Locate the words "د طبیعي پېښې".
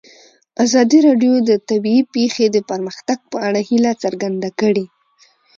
1.49-2.45